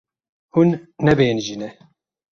Hûn 0.53 0.69
nebêhnijîne. 1.05 1.69